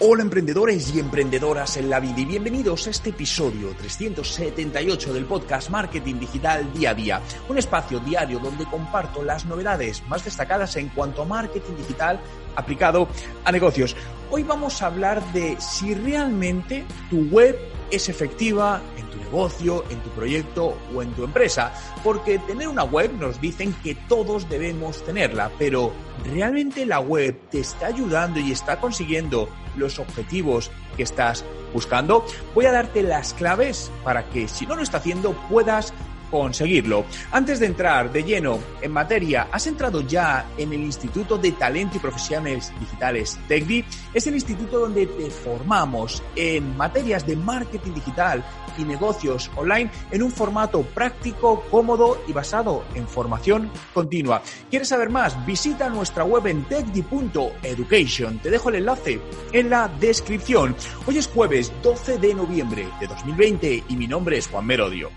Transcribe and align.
Hola 0.00 0.22
emprendedores 0.22 0.94
y 0.94 1.00
emprendedoras 1.00 1.76
en 1.76 1.90
la 1.90 1.98
vida 1.98 2.20
y 2.20 2.24
bienvenidos 2.24 2.86
a 2.86 2.90
este 2.90 3.10
episodio 3.10 3.74
378 3.76 5.12
del 5.12 5.24
podcast 5.24 5.70
Marketing 5.70 6.20
Digital 6.20 6.72
Día 6.72 6.90
a 6.90 6.94
Día, 6.94 7.20
un 7.48 7.58
espacio 7.58 7.98
diario 7.98 8.38
donde 8.38 8.64
comparto 8.66 9.24
las 9.24 9.44
novedades 9.44 10.04
más 10.06 10.24
destacadas 10.24 10.76
en 10.76 10.90
cuanto 10.90 11.22
a 11.22 11.24
marketing 11.24 11.74
digital 11.78 12.20
aplicado 12.54 13.08
a 13.44 13.50
negocios. 13.50 13.96
Hoy 14.30 14.44
vamos 14.44 14.80
a 14.82 14.86
hablar 14.86 15.20
de 15.32 15.60
si 15.60 15.92
realmente 15.94 16.84
tu 17.10 17.22
web 17.30 17.58
es 17.90 18.08
efectiva 18.08 18.80
en 18.96 19.07
negocio, 19.28 19.84
en 19.90 20.00
tu 20.00 20.10
proyecto 20.10 20.76
o 20.94 21.02
en 21.02 21.12
tu 21.12 21.24
empresa. 21.24 21.72
Porque 22.02 22.38
tener 22.38 22.68
una 22.68 22.84
web 22.84 23.12
nos 23.18 23.40
dicen 23.40 23.74
que 23.82 23.94
todos 23.94 24.48
debemos 24.48 25.04
tenerla, 25.04 25.50
pero 25.58 25.92
¿realmente 26.24 26.86
la 26.86 27.00
web 27.00 27.38
te 27.50 27.60
está 27.60 27.86
ayudando 27.86 28.40
y 28.40 28.52
está 28.52 28.80
consiguiendo 28.80 29.48
los 29.76 29.98
objetivos 29.98 30.70
que 30.96 31.02
estás 31.02 31.44
buscando? 31.72 32.24
Voy 32.54 32.66
a 32.66 32.72
darte 32.72 33.02
las 33.02 33.34
claves 33.34 33.90
para 34.04 34.28
que 34.30 34.48
si 34.48 34.66
no 34.66 34.76
lo 34.76 34.82
está 34.82 34.98
haciendo 34.98 35.32
puedas 35.48 35.92
conseguirlo. 36.30 37.04
Antes 37.32 37.60
de 37.60 37.66
entrar 37.66 38.12
de 38.12 38.22
lleno 38.22 38.58
en 38.80 38.92
materia, 38.92 39.48
¿has 39.50 39.66
entrado 39.66 40.00
ya 40.02 40.46
en 40.56 40.72
el 40.72 40.80
Instituto 40.80 41.38
de 41.38 41.52
Talento 41.52 41.96
y 41.96 42.00
Profesiones 42.00 42.72
Digitales 42.80 43.38
TECDI? 43.48 43.84
Es 44.14 44.26
el 44.26 44.34
instituto 44.34 44.80
donde 44.80 45.06
te 45.06 45.30
formamos 45.30 46.22
en 46.36 46.76
materias 46.76 47.26
de 47.26 47.36
marketing 47.36 47.92
digital 47.92 48.44
y 48.78 48.84
negocios 48.84 49.50
online 49.56 49.90
en 50.10 50.22
un 50.22 50.30
formato 50.30 50.82
práctico, 50.82 51.64
cómodo 51.70 52.22
y 52.26 52.32
basado 52.32 52.84
en 52.94 53.06
formación 53.06 53.70
continua. 53.92 54.42
¿Quieres 54.70 54.88
saber 54.88 55.10
más? 55.10 55.44
Visita 55.44 55.88
nuestra 55.88 56.24
web 56.24 56.46
en 56.46 56.64
tecdi.education. 56.64 58.38
Te 58.38 58.50
dejo 58.50 58.68
el 58.70 58.76
enlace 58.76 59.20
en 59.52 59.70
la 59.70 59.88
descripción. 60.00 60.74
Hoy 61.06 61.18
es 61.18 61.26
jueves 61.26 61.72
12 61.82 62.18
de 62.18 62.34
noviembre 62.34 62.88
de 63.00 63.06
2020 63.06 63.84
y 63.88 63.96
mi 63.96 64.06
nombre 64.06 64.38
es 64.38 64.46
Juan 64.46 64.66
Merodio. 64.66 65.10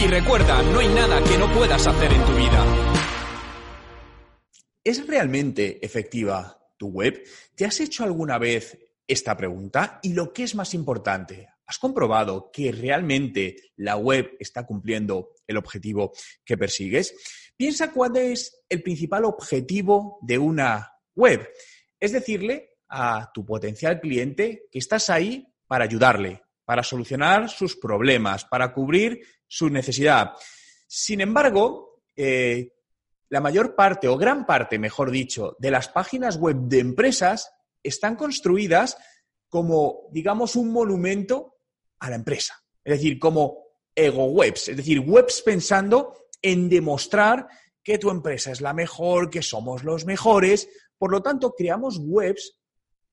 Y 0.00 0.06
recuerda, 0.06 0.62
no 0.62 0.78
hay 0.78 0.88
nada 0.88 1.20
que 1.24 1.36
no 1.36 1.52
puedas 1.52 1.84
hacer 1.84 2.12
en 2.12 2.24
tu 2.24 2.32
vida. 2.36 2.64
¿Es 4.84 5.04
realmente 5.06 5.84
efectiva 5.84 6.56
tu 6.76 6.86
web? 6.88 7.20
¿Te 7.56 7.64
has 7.64 7.80
hecho 7.80 8.04
alguna 8.04 8.38
vez 8.38 8.78
esta 9.08 9.36
pregunta? 9.36 9.98
Y 10.02 10.12
lo 10.12 10.32
que 10.32 10.44
es 10.44 10.54
más 10.54 10.72
importante, 10.72 11.48
¿has 11.66 11.80
comprobado 11.80 12.50
que 12.52 12.70
realmente 12.70 13.56
la 13.74 13.96
web 13.96 14.36
está 14.38 14.64
cumpliendo 14.64 15.30
el 15.48 15.56
objetivo 15.56 16.12
que 16.44 16.56
persigues? 16.56 17.47
Piensa 17.58 17.90
cuál 17.90 18.16
es 18.16 18.64
el 18.68 18.84
principal 18.84 19.24
objetivo 19.24 20.20
de 20.22 20.38
una 20.38 20.92
web. 21.16 21.52
Es 21.98 22.12
decirle 22.12 22.76
a 22.88 23.32
tu 23.34 23.44
potencial 23.44 24.00
cliente 24.00 24.68
que 24.70 24.78
estás 24.78 25.10
ahí 25.10 25.44
para 25.66 25.82
ayudarle, 25.82 26.40
para 26.64 26.84
solucionar 26.84 27.48
sus 27.48 27.74
problemas, 27.74 28.44
para 28.44 28.72
cubrir 28.72 29.20
su 29.48 29.68
necesidad. 29.70 30.34
Sin 30.86 31.20
embargo, 31.20 32.04
eh, 32.14 32.74
la 33.28 33.40
mayor 33.40 33.74
parte, 33.74 34.06
o 34.06 34.16
gran 34.16 34.46
parte, 34.46 34.78
mejor 34.78 35.10
dicho, 35.10 35.56
de 35.58 35.72
las 35.72 35.88
páginas 35.88 36.36
web 36.36 36.58
de 36.60 36.78
empresas 36.78 37.50
están 37.82 38.14
construidas 38.14 38.96
como, 39.48 40.08
digamos, 40.12 40.54
un 40.54 40.70
monumento 40.70 41.56
a 41.98 42.08
la 42.08 42.16
empresa. 42.16 42.54
Es 42.84 42.98
decir, 42.98 43.18
como 43.18 43.64
ego 43.96 44.26
webs, 44.26 44.68
es 44.68 44.76
decir, 44.76 45.00
webs 45.00 45.42
pensando 45.42 46.27
en 46.42 46.68
demostrar 46.68 47.48
que 47.82 47.98
tu 47.98 48.10
empresa 48.10 48.52
es 48.52 48.60
la 48.60 48.74
mejor, 48.74 49.30
que 49.30 49.42
somos 49.42 49.84
los 49.84 50.04
mejores. 50.04 50.68
Por 50.98 51.10
lo 51.10 51.22
tanto, 51.22 51.54
creamos 51.56 51.98
webs 52.00 52.58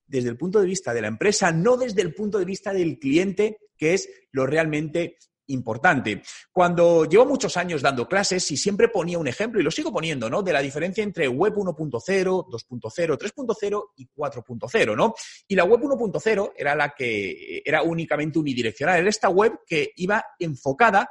desde 0.06 0.30
el 0.30 0.38
punto 0.38 0.59
de 0.59 0.68
vista 0.68 0.94
de 0.94 1.02
la 1.02 1.08
empresa, 1.08 1.52
no 1.52 1.78
desde 1.78 2.02
el 2.02 2.14
punto 2.14 2.38
de 2.38 2.46
vista 2.46 2.74
del 2.74 3.00
cliente, 3.00 3.58
que 3.78 3.94
es 3.94 4.09
lo 4.31 4.46
realmente 4.46 5.18
importante. 5.47 6.24
Cuando 6.52 7.06
llevo 7.06 7.25
muchos 7.25 7.56
años 7.58 7.81
dando 7.81 8.08
clases 8.08 8.50
y 8.52 8.58
siempre 8.58 8.90
ponía 8.90 9.19
un 9.19 9.28
ejemplo, 9.28 9.59
y 9.59 9.64
lo 9.64 9.72
sigo 9.72 9.91
poniendo, 9.91 10.30
¿no? 10.30 10.41
De 10.41 10.53
la 10.53 10.62
diferencia 10.62 11.03
entre 11.03 11.28
web 11.28 11.53
1.0, 11.53 12.47
2.0, 12.50 13.18
3.0 13.18 13.84
y 13.96 14.08
4.0, 14.08 14.96
¿no? 14.96 15.14
Y 15.47 15.56
la 15.56 15.64
web 15.64 15.81
1.0 15.81 16.53
era 16.56 16.75
la 16.75 16.94
que 16.96 17.62
era 17.64 17.84
únicamente 17.84 18.40
unidireccional, 18.40 19.00
era 19.00 19.09
esta 19.09 19.30
web 19.30 19.59
que 19.66 19.91
iba 19.96 20.25
enfocada 20.40 21.09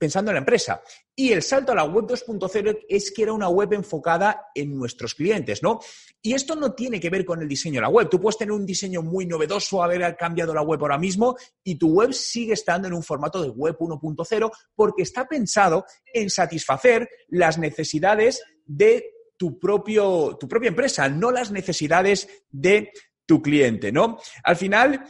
pensando 0.00 0.30
en 0.30 0.36
la 0.36 0.40
empresa. 0.40 0.82
Y 1.14 1.30
el 1.30 1.42
salto 1.42 1.72
a 1.72 1.74
la 1.74 1.84
web 1.84 2.06
2.0 2.06 2.86
es 2.88 3.12
que 3.12 3.22
era 3.22 3.34
una 3.34 3.50
web 3.50 3.74
enfocada 3.74 4.46
en 4.54 4.74
nuestros 4.74 5.14
clientes, 5.14 5.62
¿no? 5.62 5.78
Y 6.22 6.32
esto 6.32 6.56
no 6.56 6.72
tiene 6.72 6.98
que 6.98 7.10
ver 7.10 7.26
con 7.26 7.42
el 7.42 7.46
diseño 7.46 7.74
de 7.74 7.82
la 7.82 7.90
web. 7.90 8.08
Tú 8.08 8.18
puedes 8.18 8.38
tener 8.38 8.52
un 8.52 8.64
diseño 8.64 9.02
muy 9.02 9.26
novedoso, 9.26 9.82
haber 9.82 10.16
cambiado 10.16 10.54
la 10.54 10.62
web 10.62 10.80
ahora 10.80 10.96
mismo 10.96 11.36
y 11.62 11.74
tu 11.74 11.92
web 11.92 12.14
sigue 12.14 12.54
estando 12.54 12.88
en 12.88 12.94
un 12.94 13.02
formato 13.02 13.42
de 13.42 13.50
web 13.50 13.76
1.0 13.78 14.50
porque 14.74 15.02
está 15.02 15.28
pensado 15.28 15.84
en 16.14 16.30
satisfacer 16.30 17.06
las 17.28 17.58
necesidades 17.58 18.42
de 18.64 19.04
tu, 19.36 19.58
propio, 19.58 20.38
tu 20.40 20.48
propia 20.48 20.68
empresa, 20.68 21.10
no 21.10 21.30
las 21.30 21.50
necesidades 21.50 22.26
de 22.48 22.90
tu 23.26 23.42
cliente, 23.42 23.92
¿no? 23.92 24.18
Al 24.44 24.56
final, 24.56 25.04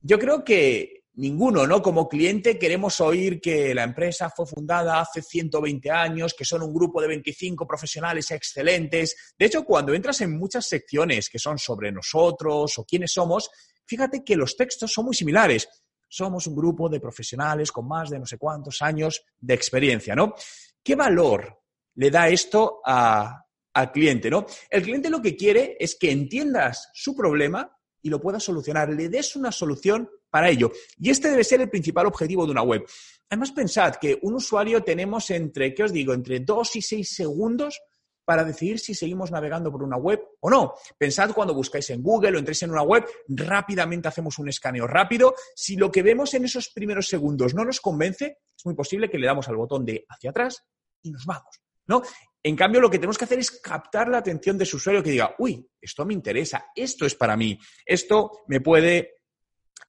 yo 0.00 0.18
creo 0.18 0.42
que 0.42 0.91
ninguno, 1.14 1.66
¿no? 1.66 1.82
Como 1.82 2.08
cliente 2.08 2.58
queremos 2.58 3.00
oír 3.00 3.40
que 3.40 3.74
la 3.74 3.82
empresa 3.82 4.30
fue 4.30 4.46
fundada 4.46 5.00
hace 5.00 5.20
120 5.20 5.90
años, 5.90 6.34
que 6.34 6.44
son 6.44 6.62
un 6.62 6.72
grupo 6.72 7.02
de 7.02 7.08
25 7.08 7.66
profesionales 7.66 8.30
excelentes. 8.30 9.34
De 9.38 9.46
hecho, 9.46 9.64
cuando 9.64 9.92
entras 9.92 10.20
en 10.22 10.38
muchas 10.38 10.66
secciones 10.66 11.28
que 11.28 11.38
son 11.38 11.58
sobre 11.58 11.92
nosotros 11.92 12.78
o 12.78 12.84
quiénes 12.84 13.12
somos, 13.12 13.50
fíjate 13.84 14.24
que 14.24 14.36
los 14.36 14.56
textos 14.56 14.90
son 14.90 15.06
muy 15.06 15.14
similares. 15.14 15.68
Somos 16.08 16.46
un 16.46 16.54
grupo 16.54 16.88
de 16.88 17.00
profesionales 17.00 17.72
con 17.72 17.88
más 17.88 18.10
de 18.10 18.18
no 18.18 18.26
sé 18.26 18.38
cuántos 18.38 18.80
años 18.82 19.22
de 19.38 19.54
experiencia, 19.54 20.14
¿no? 20.14 20.34
¿Qué 20.82 20.94
valor 20.94 21.60
le 21.94 22.10
da 22.10 22.28
esto 22.28 22.80
al 22.84 23.92
cliente, 23.92 24.30
¿no? 24.30 24.46
El 24.70 24.82
cliente 24.82 25.10
lo 25.10 25.20
que 25.20 25.36
quiere 25.36 25.76
es 25.78 25.96
que 25.96 26.10
entiendas 26.10 26.90
su 26.94 27.14
problema 27.14 27.70
y 28.00 28.08
lo 28.10 28.20
puedas 28.20 28.42
solucionar, 28.42 28.88
le 28.88 29.08
des 29.08 29.36
una 29.36 29.52
solución 29.52 30.08
para 30.32 30.48
ello. 30.48 30.72
Y 30.98 31.10
este 31.10 31.28
debe 31.28 31.44
ser 31.44 31.60
el 31.60 31.68
principal 31.68 32.06
objetivo 32.06 32.46
de 32.46 32.52
una 32.52 32.62
web. 32.62 32.86
Además, 33.28 33.52
pensad 33.52 33.96
que 33.96 34.18
un 34.22 34.34
usuario 34.34 34.82
tenemos 34.82 35.30
entre, 35.30 35.74
¿qué 35.74 35.84
os 35.84 35.92
digo?, 35.92 36.14
entre 36.14 36.40
dos 36.40 36.74
y 36.74 36.80
seis 36.80 37.14
segundos 37.14 37.82
para 38.24 38.42
decidir 38.42 38.78
si 38.78 38.94
seguimos 38.94 39.30
navegando 39.30 39.70
por 39.70 39.82
una 39.82 39.98
web 39.98 40.20
o 40.40 40.48
no. 40.48 40.72
Pensad 40.96 41.32
cuando 41.32 41.52
buscáis 41.52 41.90
en 41.90 42.02
Google 42.02 42.36
o 42.36 42.38
entréis 42.38 42.62
en 42.62 42.70
una 42.70 42.82
web, 42.82 43.04
rápidamente 43.28 44.08
hacemos 44.08 44.38
un 44.38 44.48
escaneo 44.48 44.86
rápido. 44.86 45.34
Si 45.54 45.76
lo 45.76 45.90
que 45.90 46.02
vemos 46.02 46.32
en 46.32 46.46
esos 46.46 46.70
primeros 46.70 47.08
segundos 47.08 47.52
no 47.54 47.64
nos 47.64 47.80
convence, 47.80 48.38
es 48.56 48.64
muy 48.64 48.74
posible 48.74 49.10
que 49.10 49.18
le 49.18 49.26
damos 49.26 49.48
al 49.48 49.56
botón 49.56 49.84
de 49.84 50.06
hacia 50.08 50.30
atrás 50.30 50.64
y 51.02 51.10
nos 51.10 51.26
vamos. 51.26 51.60
¿no? 51.88 52.00
En 52.42 52.56
cambio, 52.56 52.80
lo 52.80 52.88
que 52.88 52.98
tenemos 52.98 53.18
que 53.18 53.24
hacer 53.24 53.38
es 53.38 53.50
captar 53.50 54.08
la 54.08 54.18
atención 54.18 54.56
de 54.56 54.64
su 54.64 54.78
usuario 54.78 55.02
que 55.02 55.10
diga, 55.10 55.34
uy, 55.38 55.68
esto 55.80 56.06
me 56.06 56.14
interesa, 56.14 56.66
esto 56.74 57.04
es 57.04 57.14
para 57.14 57.36
mí, 57.36 57.58
esto 57.84 58.30
me 58.46 58.60
puede 58.60 59.21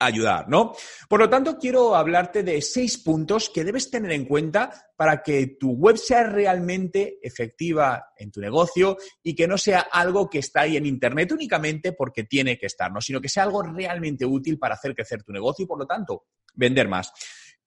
ayudar, 0.05 0.49
¿no? 0.49 0.73
Por 1.07 1.19
lo 1.19 1.29
tanto, 1.29 1.57
quiero 1.57 1.95
hablarte 1.95 2.43
de 2.43 2.61
seis 2.61 2.97
puntos 2.97 3.49
que 3.49 3.63
debes 3.63 3.89
tener 3.89 4.11
en 4.11 4.25
cuenta 4.25 4.71
para 4.95 5.21
que 5.21 5.57
tu 5.59 5.71
web 5.71 5.97
sea 5.97 6.23
realmente 6.23 7.19
efectiva 7.21 8.13
en 8.17 8.31
tu 8.31 8.39
negocio 8.39 8.97
y 9.21 9.35
que 9.35 9.47
no 9.47 9.57
sea 9.57 9.87
algo 9.91 10.29
que 10.29 10.39
está 10.39 10.61
ahí 10.61 10.77
en 10.77 10.85
Internet 10.85 11.31
únicamente 11.31 11.93
porque 11.93 12.23
tiene 12.23 12.57
que 12.57 12.67
estar, 12.67 12.91
¿no? 12.91 13.01
Sino 13.01 13.19
que 13.19 13.29
sea 13.29 13.43
algo 13.43 13.63
realmente 13.63 14.25
útil 14.25 14.57
para 14.57 14.75
hacer 14.75 14.95
crecer 14.95 15.23
tu 15.23 15.31
negocio 15.31 15.63
y, 15.63 15.67
por 15.67 15.79
lo 15.79 15.85
tanto, 15.85 16.25
vender 16.53 16.87
más. 16.87 17.11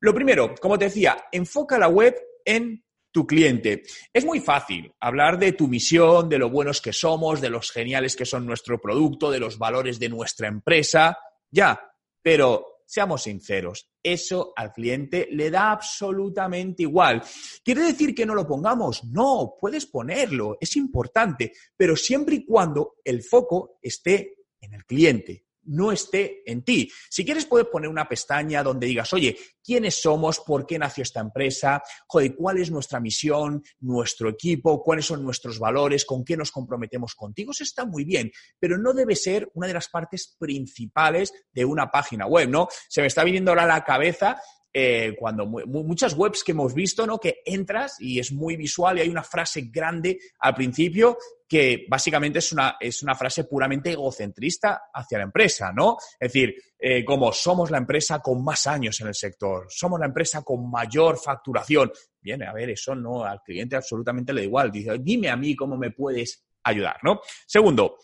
Lo 0.01 0.15
primero, 0.15 0.55
como 0.61 0.79
te 0.79 0.87
decía, 0.87 1.17
enfoca 1.33 1.79
la 1.79 1.89
web 1.89 2.17
en 2.45 2.85
tu 3.17 3.27
cliente. 3.27 3.83
Es 4.13 4.27
muy 4.27 4.41
fácil 4.41 4.93
hablar 5.01 5.39
de 5.39 5.53
tu 5.53 5.69
misión, 5.69 6.29
de 6.29 6.39
lo 6.39 6.51
buenos 6.51 6.83
que 6.83 6.93
somos, 6.93 7.41
de 7.41 7.49
los 7.49 7.71
geniales 7.71 8.15
que 8.15 8.27
son 8.27 8.45
nuestro 8.45 8.79
producto, 8.79 9.31
de 9.31 9.41
los 9.41 9.57
valores 9.57 9.99
de 9.99 10.11
nuestra 10.11 10.49
empresa, 10.49 11.17
ya, 11.51 11.81
pero 12.27 12.83
seamos 12.85 13.23
sinceros, 13.23 13.89
eso 14.03 14.53
al 14.57 14.73
cliente 14.73 15.29
le 15.31 15.49
da 15.49 15.71
absolutamente 15.71 16.83
igual. 16.83 17.23
¿Quiere 17.63 17.83
decir 17.83 18.17
que 18.17 18.27
no 18.27 18.35
lo 18.35 18.45
pongamos? 18.45 19.05
No, 19.05 19.55
puedes 19.61 19.87
ponerlo, 19.87 20.59
es 20.61 20.75
importante, 20.75 21.53
pero 21.77 21.95
siempre 21.95 22.35
y 22.35 22.45
cuando 22.45 22.97
el 23.05 23.23
foco 23.23 23.79
esté 23.81 24.39
en 24.61 24.75
el 24.75 24.85
cliente, 24.85 25.46
no 25.67 25.93
esté 25.93 26.43
en 26.51 26.63
ti. 26.63 26.91
Si 27.11 27.25
quieres, 27.25 27.47
puedes 27.47 27.69
poner 27.69 27.91
una 27.91 28.09
pestaña 28.09 28.63
donde 28.63 28.87
digas, 28.87 29.13
oye, 29.13 29.37
¿quiénes 29.63 30.01
somos? 30.01 30.41
¿Por 30.41 30.67
qué 30.67 30.79
nació 30.79 31.03
esta 31.03 31.21
empresa? 31.21 31.83
Joder, 32.07 32.35
¿cuál 32.35 32.59
es 32.59 32.71
nuestra 32.71 33.01
misión? 33.01 33.63
¿Nuestro 33.81 34.29
equipo? 34.29 34.83
¿Cuáles 34.83 35.07
son 35.07 35.23
nuestros 35.23 35.59
valores? 35.59 36.05
¿Con 36.05 36.25
qué 36.25 36.37
nos 36.37 36.51
comprometemos 36.51 37.15
contigo? 37.15 37.53
Está 37.59 37.85
muy 37.85 38.05
bien, 38.05 38.31
pero 38.59 38.79
no 38.79 38.93
debe 38.93 39.17
ser 39.17 39.51
una 39.55 39.67
de 39.67 39.75
las 39.75 39.89
partes 39.89 40.37
principales 40.39 41.33
de 41.53 41.65
una 41.65 41.91
página 41.91 42.27
web, 42.27 42.49
¿no? 42.49 42.69
Se 42.89 43.01
me 43.01 43.09
está 43.09 43.25
viniendo 43.25 43.51
ahora 43.51 43.65
a 43.65 43.67
la 43.67 43.85
cabeza 43.85 44.41
eh, 44.79 45.17
cuando 45.19 45.47
muchas 45.47 46.13
webs 46.13 46.45
que 46.45 46.53
hemos 46.53 46.75
visto, 46.75 47.07
¿no? 47.07 47.19
Que 47.19 47.41
entras 47.47 47.97
y 47.99 48.19
es 48.19 48.31
muy 48.31 48.57
visual 48.57 48.99
y 48.99 49.01
hay 49.01 49.09
una 49.09 49.23
frase 49.23 49.71
grande 49.73 50.19
al 50.41 50.55
principio 50.55 51.17
que 51.49 51.87
básicamente 51.89 52.41
es 52.41 52.53
una, 52.53 52.77
es 52.79 53.03
una 53.03 53.15
frase 53.15 53.45
puramente 53.45 53.93
egocentrista 53.93 54.91
hacia 54.93 55.17
la 55.17 55.25
empresa, 55.25 55.73
¿no? 55.73 55.97
Es 56.21 56.31
decir, 56.31 56.55
eh, 56.79 57.03
como 57.07 57.33
somos 57.33 57.71
la 57.71 57.79
empresa 57.79 58.19
con 58.19 58.45
más 58.45 58.67
años 58.67 59.01
en 59.01 59.07
el 59.07 59.15
sector, 59.15 59.65
somos 59.71 59.99
la 59.99 60.05
empresa 60.05 60.43
con 60.43 60.71
mayor 60.71 61.17
facturación. 61.17 61.91
Bien, 62.21 62.43
a 62.43 62.53
ver, 62.53 62.69
eso 62.69 62.95
no, 62.95 63.25
al 63.25 63.41
cliente 63.41 63.77
absolutamente 63.77 64.35
le 64.35 64.43
da 64.43 64.47
igual. 64.47 64.71
Dice, 64.71 64.99
dime 65.01 65.31
a 65.31 65.37
mí 65.37 65.57
cómo 65.57 65.79
me 65.79 65.91
puedes 65.91 66.45
ayudar, 66.65 66.99
¿no? 67.03 67.23
Segundo, 67.47 67.97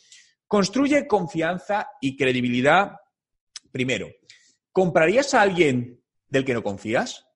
construye 0.46 1.06
confianza 1.06 1.90
y 2.00 2.16
credibilidad 2.16 2.92
primero. 3.70 4.08
¿Comprarías 4.72 5.34
a 5.34 5.42
alguien 5.42 6.01
del 6.32 6.44
que 6.46 6.55
no 6.55 6.62
confías? 6.62 7.26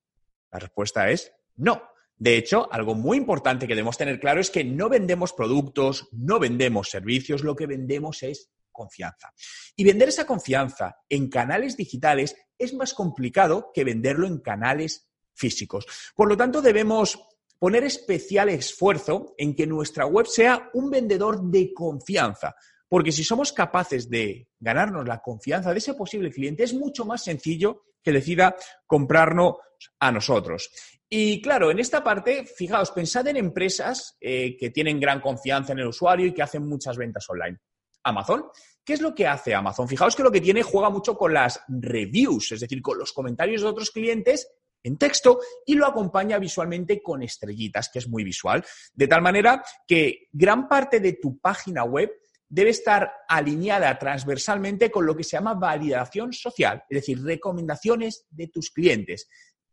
La 0.50 0.58
respuesta 0.58 1.10
es 1.10 1.32
no. 1.56 1.82
De 2.16 2.38
hecho, 2.38 2.72
algo 2.72 2.94
muy 2.94 3.18
importante 3.18 3.68
que 3.68 3.74
debemos 3.74 3.98
tener 3.98 4.18
claro 4.18 4.40
es 4.40 4.50
que 4.50 4.64
no 4.64 4.88
vendemos 4.88 5.34
productos, 5.34 6.08
no 6.12 6.38
vendemos 6.38 6.88
servicios, 6.88 7.44
lo 7.44 7.54
que 7.54 7.66
vendemos 7.66 8.22
es 8.22 8.50
confianza. 8.72 9.34
Y 9.76 9.84
vender 9.84 10.08
esa 10.08 10.26
confianza 10.26 10.96
en 11.10 11.28
canales 11.28 11.76
digitales 11.76 12.36
es 12.58 12.72
más 12.72 12.94
complicado 12.94 13.70
que 13.74 13.84
venderlo 13.84 14.26
en 14.26 14.38
canales 14.38 15.10
físicos. 15.34 15.86
Por 16.14 16.30
lo 16.30 16.36
tanto, 16.38 16.62
debemos 16.62 17.18
poner 17.58 17.84
especial 17.84 18.48
esfuerzo 18.48 19.34
en 19.36 19.54
que 19.54 19.66
nuestra 19.66 20.06
web 20.06 20.26
sea 20.26 20.70
un 20.72 20.90
vendedor 20.90 21.42
de 21.42 21.74
confianza. 21.74 22.54
Porque 22.88 23.12
si 23.12 23.24
somos 23.24 23.52
capaces 23.52 24.08
de 24.08 24.48
ganarnos 24.60 25.06
la 25.06 25.20
confianza 25.20 25.72
de 25.72 25.78
ese 25.78 25.94
posible 25.94 26.30
cliente, 26.30 26.62
es 26.62 26.74
mucho 26.74 27.04
más 27.04 27.24
sencillo 27.24 27.84
que 28.02 28.12
decida 28.12 28.54
comprarnos 28.86 29.56
a 29.98 30.12
nosotros. 30.12 30.70
Y 31.08 31.40
claro, 31.40 31.70
en 31.70 31.78
esta 31.78 32.02
parte, 32.02 32.46
fijaos, 32.46 32.90
pensad 32.90 33.26
en 33.28 33.36
empresas 33.36 34.16
eh, 34.20 34.56
que 34.56 34.70
tienen 34.70 34.98
gran 34.98 35.20
confianza 35.20 35.72
en 35.72 35.80
el 35.80 35.88
usuario 35.88 36.26
y 36.26 36.34
que 36.34 36.42
hacen 36.42 36.66
muchas 36.66 36.96
ventas 36.96 37.28
online. 37.28 37.58
Amazon. 38.06 38.46
¿Qué 38.84 38.92
es 38.92 39.00
lo 39.00 39.14
que 39.14 39.26
hace 39.26 39.54
Amazon? 39.54 39.88
Fijaos 39.88 40.14
que 40.14 40.22
lo 40.22 40.30
que 40.30 40.40
tiene 40.40 40.62
juega 40.62 40.90
mucho 40.90 41.16
con 41.16 41.34
las 41.34 41.60
reviews, 41.68 42.52
es 42.52 42.60
decir, 42.60 42.80
con 42.80 42.98
los 42.98 43.12
comentarios 43.12 43.62
de 43.62 43.68
otros 43.68 43.90
clientes 43.90 44.48
en 44.84 44.96
texto 44.96 45.40
y 45.66 45.74
lo 45.74 45.86
acompaña 45.86 46.38
visualmente 46.38 47.02
con 47.02 47.22
estrellitas, 47.22 47.88
que 47.88 47.98
es 47.98 48.08
muy 48.08 48.22
visual. 48.22 48.64
De 48.94 49.08
tal 49.08 49.22
manera 49.22 49.64
que 49.86 50.28
gran 50.32 50.68
parte 50.68 51.00
de 51.00 51.14
tu 51.14 51.38
página 51.38 51.82
web 51.82 52.12
debe 52.48 52.70
estar 52.70 53.12
alineada 53.28 53.98
transversalmente 53.98 54.90
con 54.90 55.06
lo 55.06 55.16
que 55.16 55.24
se 55.24 55.36
llama 55.36 55.54
validación 55.54 56.32
social, 56.32 56.84
es 56.88 56.96
decir, 57.00 57.22
recomendaciones 57.22 58.26
de 58.30 58.48
tus 58.48 58.70
clientes 58.70 59.28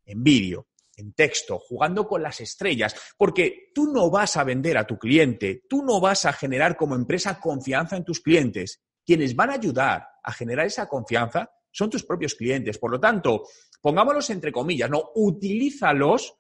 en 0.06 0.24
vídeo, 0.24 0.68
en 0.96 1.14
texto, 1.14 1.60
jugando 1.60 2.08
con 2.08 2.22
las 2.22 2.40
estrellas, 2.42 2.96
porque 3.18 3.72
tú 3.74 3.92
no 3.92 4.10
vas 4.10 4.38
a 4.38 4.44
vender 4.44 4.78
a 4.78 4.86
tu 4.86 4.98
cliente, 4.98 5.64
tú 5.68 5.84
no 5.84 6.00
vas 6.00 6.26
a 6.26 6.34
generar 6.34 6.76
como 6.76 6.96
empresa 6.96 7.40
confianza 7.40 7.96
en 7.98 8.04
tus 8.04 8.20
clientes. 8.20 8.82
Quienes 9.06 9.36
van 9.36 9.50
a 9.50 9.56
ayudar 9.56 10.08
a 10.24 10.32
generar 10.32 10.66
esa 10.66 10.88
confianza 10.88 11.52
son 11.72 11.90
tus 11.90 12.04
propios 12.04 12.36
clientes. 12.36 12.78
Por 12.78 12.92
lo 12.92 13.00
tanto, 13.00 13.44
pongámoslos 13.82 14.30
entre 14.30 14.52
comillas, 14.52 14.90
no, 14.90 15.12
utilízalos 15.16 16.36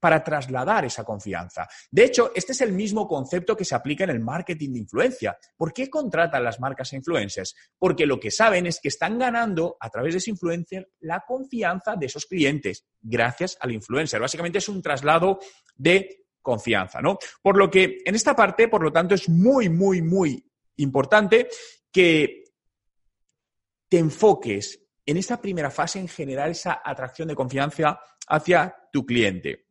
para 0.00 0.22
trasladar 0.22 0.84
esa 0.84 1.04
confianza. 1.04 1.68
De 1.90 2.04
hecho, 2.04 2.30
este 2.34 2.52
es 2.52 2.60
el 2.60 2.72
mismo 2.72 3.06
concepto 3.06 3.56
que 3.56 3.64
se 3.64 3.74
aplica 3.74 4.04
en 4.04 4.10
el 4.10 4.20
marketing 4.20 4.72
de 4.72 4.78
influencia. 4.80 5.38
¿Por 5.56 5.72
qué 5.72 5.90
contratan 5.90 6.44
las 6.44 6.60
marcas 6.60 6.92
influencers? 6.92 7.54
Porque 7.78 8.06
lo 8.06 8.20
que 8.20 8.30
saben 8.30 8.66
es 8.66 8.80
que 8.80 8.88
están 8.88 9.18
ganando 9.18 9.76
a 9.80 9.90
través 9.90 10.14
de 10.14 10.18
ese 10.18 10.30
influencer 10.30 10.90
la 11.00 11.24
confianza 11.26 11.96
de 11.96 12.06
esos 12.06 12.26
clientes 12.26 12.86
gracias 13.00 13.56
al 13.60 13.72
influencer. 13.72 14.20
Básicamente 14.20 14.58
es 14.58 14.68
un 14.68 14.82
traslado 14.82 15.38
de 15.76 16.26
confianza, 16.40 17.00
¿no? 17.00 17.18
Por 17.42 17.56
lo 17.56 17.70
que 17.70 17.98
en 18.04 18.14
esta 18.14 18.34
parte, 18.34 18.68
por 18.68 18.82
lo 18.82 18.92
tanto, 18.92 19.14
es 19.14 19.28
muy, 19.28 19.68
muy, 19.68 20.00
muy 20.02 20.44
importante 20.76 21.48
que 21.92 22.44
te 23.88 23.98
enfoques 23.98 24.80
en 25.04 25.16
esta 25.16 25.40
primera 25.40 25.70
fase 25.70 25.98
en 25.98 26.08
generar 26.08 26.50
esa 26.50 26.82
atracción 26.84 27.28
de 27.28 27.34
confianza 27.34 28.00
hacia 28.28 28.76
tu 28.92 29.04
cliente. 29.06 29.67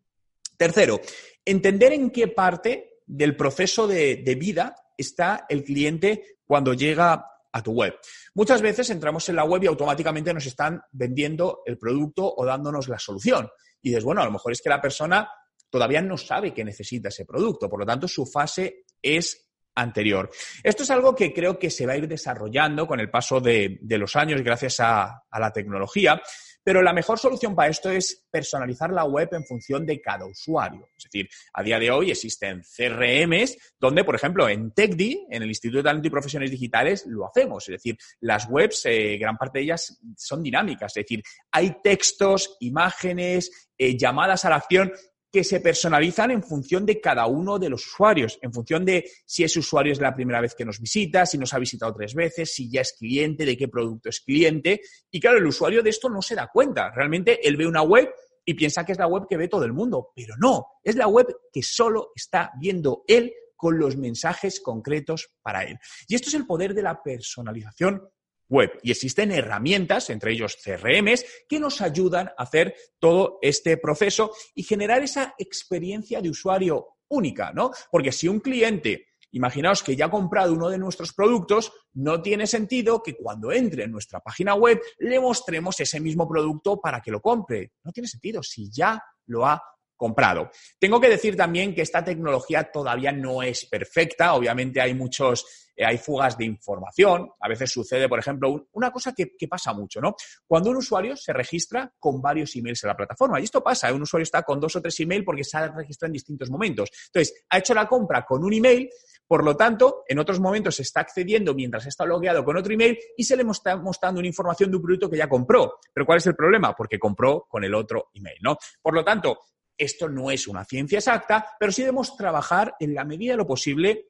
Tercero, 0.58 1.00
entender 1.46 1.94
en 1.94 2.10
qué 2.10 2.28
parte 2.28 3.02
del 3.06 3.36
proceso 3.36 3.88
de, 3.88 4.38
vida 4.40 4.76
está 4.98 5.46
el 5.48 5.64
cliente 5.64 6.40
cuando 6.46 6.74
llega 6.74 7.26
a 7.52 7.64
tu 7.64 7.72
web. 7.72 7.96
Muchas 8.34 8.62
veces 8.62 8.90
entramos 8.90 9.30
en 9.30 9.36
la 9.36 9.46
web 9.46 9.64
y 9.64 9.68
automáticamente 9.68 10.34
nos 10.34 10.46
están 10.46 10.82
vendiendo 10.92 11.62
el 11.66 11.78
producto 11.78 12.34
o 12.36 12.46
dándonos 12.46 12.90
la 12.90 13.00
solución. 13.00 13.48
Y 13.82 13.90
dices, 13.90 14.04
bueno, 14.04 14.22
a 14.22 14.26
lo 14.26 14.32
mejor 14.32 14.52
es 14.52 14.62
que 14.62 14.70
la 14.70 14.82
persona 14.82 15.30
todavía 15.70 16.02
no 16.02 16.18
sabe 16.18 16.54
que 16.54 16.64
necesita 16.64 17.10
ese 17.10 17.26
producto, 17.26 17.70
por 17.70 17.80
lo 17.80 17.86
tanto 17.86 18.08
su 18.08 18.26
fase 18.26 18.86
es 19.02 19.48
anterior. 19.78 20.30
Esto 20.64 20.84
es 20.84 20.90
algo 20.90 21.16
que 21.16 21.34
creo 21.34 21.58
que 21.58 21.70
se 21.70 21.86
va 21.86 21.94
a 21.94 21.98
ir 21.98 22.08
desarrollando 22.08 22.88
con 22.88 23.00
el 23.00 23.10
paso 23.10 23.40
de, 23.40 23.80
los 23.82 24.16
años 24.16 24.42
gracias 24.42 24.80
a, 24.80 25.24
la 25.32 25.54
tecnología, 25.54 26.22
pero 26.68 26.82
la 26.82 26.92
mejor 26.92 27.18
solución 27.18 27.56
para 27.56 27.70
esto 27.70 27.90
es 27.90 28.28
personalizar 28.30 28.92
la 28.92 29.06
web 29.06 29.30
en 29.32 29.46
función 29.46 29.86
de 29.86 30.02
cada 30.02 30.26
usuario. 30.26 30.90
Es 30.98 31.06
decir, 31.06 31.30
a 31.54 31.64
día 31.64 31.80
de 31.80 31.90
hoy 31.90 32.12
existen 32.12 32.62
CRMs 32.62 33.58
donde, 33.80 34.04
por 34.04 34.16
ejemplo, 34.16 34.50
en 34.50 34.72
TechD, 34.72 35.28
en 35.30 35.44
el 35.44 35.48
Instituto 35.48 35.78
de 35.78 35.84
Talento 35.84 36.10
y 36.10 36.12
Profesiones 36.12 36.52
Digitales, 36.52 37.06
lo 37.08 37.26
hacemos. 37.26 37.70
Es 37.70 37.76
decir, 37.76 37.98
las 38.20 38.50
webs, 38.50 38.86
eh, 38.86 39.18
gran 39.18 39.38
parte 39.38 39.60
de 39.60 39.64
ellas 39.64 39.98
son 40.18 40.44
dinámicas. 40.44 40.92
Es 40.98 41.06
decir, 41.06 41.24
hay 41.54 41.78
textos, 41.82 42.58
imágenes, 42.60 43.70
eh, 43.78 43.98
llamadas 43.98 44.44
a 44.44 44.50
la 44.50 44.58
acción 44.58 44.92
que 45.32 45.44
se 45.44 45.60
personalizan 45.60 46.32
en 46.32 46.44
función 46.44 46.86
de 46.86 47.02
cada 47.02 47.28
uno 47.28 47.60
de 47.60 47.70
los 47.70 47.86
usuarios, 47.86 48.40
en 48.42 48.54
función 48.54 48.86
de 48.86 49.10
si 49.26 49.44
ese 49.44 49.60
usuario 49.60 49.92
es 49.92 50.00
la 50.00 50.16
primera 50.16 50.42
vez 50.42 50.56
que 50.56 50.66
nos 50.66 50.80
visita, 50.80 51.26
si 51.26 51.38
nos 51.38 51.54
ha 51.54 51.60
visitado 51.60 51.94
tres 51.94 52.14
veces, 52.14 52.54
si 52.54 52.70
ya 52.70 52.82
es 52.82 52.94
cliente, 52.94 53.46
de 53.46 53.58
qué 53.58 53.68
producto 53.68 54.10
es 54.10 54.22
cliente. 54.22 54.82
Y 55.12 55.20
claro, 55.20 55.38
el 55.38 55.48
usuario 55.48 55.84
de 55.84 55.90
esto 55.90 56.10
no 56.10 56.22
se 56.22 56.36
da 56.36 56.50
cuenta. 56.52 56.92
Realmente 56.92 57.46
él 57.48 57.58
ve 57.58 57.68
una 57.68 57.82
web 57.82 58.10
y 58.46 58.54
piensa 58.54 58.86
que 58.86 58.94
es 58.94 58.98
la 58.98 59.08
web 59.08 59.28
que 59.30 59.38
ve 59.38 59.50
todo 59.50 59.66
el 59.66 59.74
mundo, 59.74 60.12
pero 60.16 60.36
no, 60.38 60.68
es 60.82 60.96
la 60.96 61.08
web 61.08 61.28
que 61.52 61.62
solo 61.62 62.12
está 62.16 62.52
viendo 62.60 63.04
él 63.08 63.34
con 63.58 63.78
los 63.78 63.98
mensajes 63.98 64.62
concretos 64.62 65.34
para 65.42 65.64
él. 65.64 65.78
Y 66.08 66.16
esto 66.16 66.30
es 66.30 66.36
el 66.36 66.46
poder 66.46 66.74
de 66.74 66.84
la 66.84 67.02
personalización 67.04 68.08
web. 68.50 68.80
Y 68.84 68.92
existen 68.92 69.32
herramientas, 69.32 70.10
entre 70.10 70.32
ellos 70.32 70.58
CRMs, 70.64 71.26
que 71.48 71.60
nos 71.60 71.82
ayudan 71.82 72.28
a 72.38 72.44
hacer 72.44 72.76
todo 73.00 73.40
este 73.42 73.78
proceso 73.78 74.32
y 74.56 74.64
generar 74.64 75.04
esa 75.04 75.36
experiencia 75.38 76.22
de 76.22 76.30
usuario 76.30 76.98
única, 77.10 77.52
¿no? 77.54 77.72
Porque 77.92 78.12
si 78.12 78.28
un 78.28 78.40
cliente, 78.40 79.08
imaginaos 79.32 79.84
que 79.84 79.96
ya 79.96 80.06
ha 80.06 80.12
comprado 80.12 80.54
uno 80.54 80.70
de 80.70 80.78
nuestros 80.78 81.14
productos, 81.14 81.72
no 81.94 82.22
tiene 82.22 82.48
sentido 82.48 83.02
que 83.02 83.16
cuando 83.16 83.52
entre 83.52 83.84
en 83.84 83.92
nuestra 83.92 84.20
página 84.20 84.56
web 84.56 84.82
le 85.00 85.20
mostremos 85.20 85.80
ese 85.80 86.00
mismo 86.00 86.28
producto 86.28 86.80
para 86.80 87.02
que 87.02 87.12
lo 87.12 87.22
compre. 87.22 87.74
No 87.84 87.92
tiene 87.92 88.08
sentido 88.08 88.44
si 88.44 88.70
ya 88.70 89.02
lo 89.28 89.46
ha 89.46 89.62
comprado. 89.98 90.52
Tengo 90.80 91.02
que 91.02 91.10
decir 91.10 91.36
también 91.36 91.76
que 91.76 91.82
esta 91.82 92.04
tecnología 92.04 92.72
todavía 92.72 93.12
no 93.12 93.42
es 93.42 93.66
perfecta. 93.66 94.36
Obviamente 94.36 94.80
hay 94.80 94.94
muchos, 94.94 95.70
eh, 95.76 95.84
hay 95.84 95.98
fugas 95.98 96.38
de 96.38 96.46
información. 96.46 97.30
A 97.42 97.50
veces 97.50 97.72
sucede, 97.72 98.08
por 98.08 98.20
ejemplo, 98.20 98.68
una 98.74 98.92
cosa 98.92 99.14
que, 99.14 99.28
pasa 99.50 99.74
mucho, 99.74 100.00
¿no? 100.00 100.16
Cuando 100.46 100.70
un 100.70 100.78
usuario 100.78 101.16
se 101.16 101.34
registra 101.34 101.92
con 102.00 102.22
varios 102.22 102.56
emails 102.56 102.84
en 102.84 102.90
la 102.90 102.96
plataforma. 102.96 103.40
Y 103.40 103.46
esto 103.46 103.64
pasa, 103.64 103.90
¿eh? 103.90 103.94
un 103.94 104.04
usuario 104.04 104.24
está 104.24 104.44
con 104.44 104.60
dos 104.60 104.76
o 104.76 104.82
tres 104.82 105.00
emails 105.00 105.26
porque 105.26 105.44
se 105.44 105.58
ha 105.58 105.68
registrado 105.70 106.10
en 106.10 106.14
distintos 106.14 106.50
momentos. 106.50 106.90
Entonces, 107.08 107.46
ha 107.50 107.58
hecho 107.58 107.74
la 107.74 107.88
compra 107.88 108.24
con 108.24 108.44
un 108.44 108.54
email, 108.54 108.90
por 109.26 109.44
lo 109.44 109.56
tanto, 109.58 110.04
en 110.08 110.20
otros 110.20 110.40
momentos 110.40 110.80
está 110.80 111.02
accediendo 111.02 111.54
mientras 111.54 111.86
está 111.86 112.06
logueado 112.06 112.44
con 112.46 112.58
otro 112.58 112.74
email 112.74 112.98
y 113.18 113.24
se 113.24 113.36
le 113.36 113.44
está 113.50 113.76
mostrando 113.78 114.20
una 114.20 114.28
información 114.28 114.70
de 114.70 114.78
un 114.78 114.84
producto 114.84 115.10
que 115.10 115.18
ya 115.18 115.28
compró. 115.28 115.80
Pero 115.94 116.06
¿cuál 116.06 116.20
es 116.20 116.28
el 116.28 116.36
problema? 116.36 116.76
Porque 116.76 117.00
compró 117.00 117.46
con 117.50 117.64
el 117.64 117.74
otro 117.74 118.10
email, 118.14 118.38
¿no? 118.42 118.58
Por 118.82 118.94
lo 118.94 119.04
tanto, 119.04 119.40
esto 119.78 120.10
no 120.10 120.32
es 120.32 120.48
una 120.48 120.66
ciencia 120.66 121.00
exacta, 121.00 121.56
pero 121.60 121.72
sí 121.72 121.82
debemos 121.82 122.16
trabajar 122.16 122.76
en 122.80 122.94
la 122.94 123.06
medida 123.06 123.34
de 123.34 123.38
lo 123.38 123.48
posible 123.48 124.08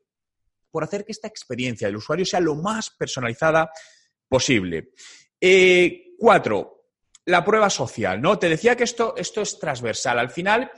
por 0.71 0.83
hacer 0.83 1.05
que 1.05 1.11
esta 1.11 1.27
experiencia 1.27 1.87
del 1.87 1.97
usuario 1.97 2.25
sea 2.25 2.39
lo 2.39 2.55
más 2.55 2.89
personalizada 2.91 3.71
posible. 4.27 4.91
Eh, 5.39 6.13
cuatro, 6.17 6.85
la 7.25 7.43
prueba 7.43 7.69
social, 7.69 8.21
¿no? 8.21 8.39
Te 8.39 8.49
decía 8.49 8.75
que 8.75 8.83
esto, 8.83 9.15
esto 9.17 9.41
es 9.41 9.59
transversal. 9.59 10.19
Al 10.19 10.29
final, 10.29 10.71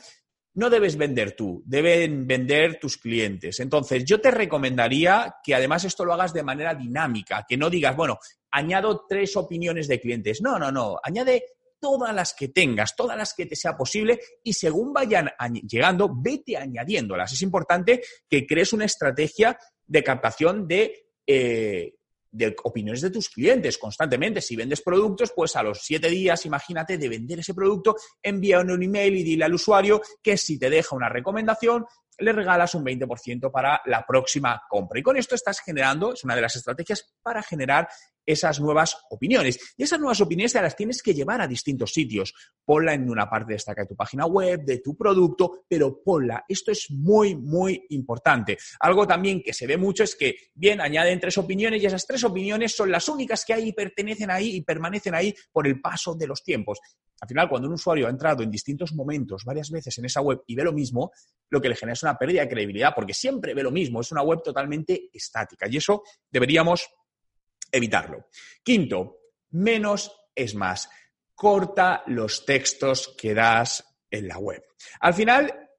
no 0.53 0.69
debes 0.69 0.97
vender 0.97 1.33
tú, 1.33 1.63
deben 1.65 2.25
vender 2.27 2.79
tus 2.79 2.97
clientes. 2.97 3.59
Entonces, 3.59 4.03
yo 4.03 4.19
te 4.19 4.31
recomendaría 4.31 5.35
que 5.43 5.55
además 5.55 5.85
esto 5.85 6.05
lo 6.05 6.13
hagas 6.13 6.33
de 6.33 6.43
manera 6.43 6.73
dinámica, 6.73 7.45
que 7.47 7.57
no 7.57 7.69
digas, 7.69 7.95
bueno, 7.95 8.19
añado 8.51 9.05
tres 9.07 9.37
opiniones 9.37 9.87
de 9.87 9.99
clientes. 9.99 10.41
No, 10.41 10.57
no, 10.57 10.71
no, 10.71 10.99
añade 11.03 11.43
todas 11.79 12.13
las 12.13 12.33
que 12.33 12.49
tengas, 12.49 12.95
todas 12.95 13.17
las 13.17 13.33
que 13.33 13.45
te 13.45 13.55
sea 13.55 13.75
posible 13.75 14.19
y 14.43 14.53
según 14.53 14.93
vayan 14.93 15.29
llegando, 15.67 16.09
vete 16.13 16.57
añadiéndolas. 16.57 17.33
Es 17.33 17.41
importante 17.41 18.01
que 18.29 18.45
crees 18.45 18.73
una 18.73 18.85
estrategia 18.85 19.57
de 19.85 20.03
captación 20.03 20.67
de 20.67 21.07
eh, 21.25 21.93
de 22.31 22.55
opiniones 22.63 23.01
de 23.01 23.09
tus 23.09 23.29
clientes 23.29 23.77
constantemente. 23.77 24.41
Si 24.41 24.55
vendes 24.55 24.81
productos, 24.81 25.31
pues 25.35 25.55
a 25.55 25.63
los 25.63 25.79
siete 25.81 26.09
días, 26.09 26.45
imagínate, 26.45 26.97
de 26.97 27.09
vender 27.09 27.39
ese 27.39 27.53
producto, 27.53 27.95
envía 28.21 28.59
un 28.59 28.83
email 28.83 29.15
y 29.17 29.23
dile 29.23 29.45
al 29.45 29.53
usuario 29.53 30.01
que 30.21 30.37
si 30.37 30.59
te 30.59 30.69
deja 30.69 30.95
una 30.95 31.09
recomendación, 31.09 31.85
le 32.19 32.33
regalas 32.33 32.75
un 32.75 32.83
20% 32.83 33.51
para 33.51 33.81
la 33.85 34.05
próxima 34.05 34.61
compra. 34.69 34.99
Y 34.99 35.03
con 35.03 35.17
esto 35.17 35.35
estás 35.35 35.61
generando, 35.61 36.13
es 36.13 36.23
una 36.23 36.35
de 36.35 36.41
las 36.41 36.55
estrategias 36.55 37.15
para 37.21 37.41
generar 37.41 37.87
esas 38.29 38.59
nuevas 38.59 38.95
opiniones. 39.09 39.73
Y 39.75 39.83
esas 39.83 39.99
nuevas 39.99 40.21
opiniones 40.21 40.53
te 40.53 40.61
las 40.61 40.75
tienes 40.75 41.01
que 41.01 41.15
llevar 41.15 41.41
a 41.41 41.47
distintos 41.47 41.91
sitios. 41.91 42.33
Ponla 42.63 42.93
en 42.93 43.09
una 43.09 43.27
parte 43.27 43.53
destacada 43.53 43.85
de 43.85 43.89
tu 43.89 43.95
página 43.95 44.27
web, 44.27 44.63
de 44.63 44.77
tu 44.79 44.95
producto, 44.95 45.63
pero 45.67 46.03
ponla. 46.03 46.45
Esto 46.47 46.71
es 46.71 46.91
muy, 46.91 47.35
muy 47.35 47.87
importante. 47.89 48.57
Algo 48.81 49.07
también 49.07 49.41
que 49.41 49.51
se 49.51 49.65
ve 49.65 49.77
mucho 49.77 50.03
es 50.03 50.15
que, 50.15 50.35
bien, 50.53 50.79
añaden 50.79 51.19
tres 51.19 51.39
opiniones 51.39 51.81
y 51.81 51.87
esas 51.87 52.05
tres 52.05 52.23
opiniones 52.23 52.75
son 52.75 52.91
las 52.91 53.09
únicas 53.09 53.43
que 53.43 53.53
hay 53.53 53.69
y 53.69 53.73
pertenecen 53.73 54.29
ahí 54.29 54.57
y 54.57 54.61
permanecen 54.61 55.15
ahí 55.15 55.33
por 55.51 55.65
el 55.65 55.81
paso 55.81 56.13
de 56.13 56.27
los 56.27 56.43
tiempos. 56.43 56.79
Al 57.21 57.27
final, 57.27 57.49
cuando 57.49 57.67
un 57.67 57.73
usuario 57.73 58.07
ha 58.07 58.09
entrado 58.09 58.43
en 58.43 58.51
distintos 58.51 58.93
momentos 58.93 59.43
varias 59.43 59.69
veces 59.71 59.97
en 59.97 60.05
esa 60.05 60.21
web 60.21 60.41
y 60.47 60.55
ve 60.55 60.63
lo 60.63 60.71
mismo, 60.71 61.11
lo 61.49 61.59
que 61.59 61.67
le 61.67 61.75
genera 61.75 61.93
es 61.93 62.03
una 62.03 62.17
pérdida 62.17 62.41
de 62.41 62.49
credibilidad 62.49 62.93
porque 62.95 63.13
siempre 63.13 63.53
ve 63.53 63.63
lo 63.63 63.71
mismo. 63.71 63.99
Es 64.01 64.11
una 64.11 64.21
web 64.21 64.41
totalmente 64.43 65.09
estática 65.11 65.67
y 65.67 65.77
eso 65.77 66.03
deberíamos 66.31 66.87
evitarlo. 67.71 68.27
Quinto, 68.63 69.19
menos 69.51 70.11
es 70.35 70.55
más. 70.55 70.89
Corta 71.35 72.03
los 72.07 72.45
textos 72.45 73.15
que 73.17 73.33
das 73.33 73.83
en 74.09 74.27
la 74.27 74.37
web. 74.37 74.63
Al 74.99 75.13
final, 75.13 75.69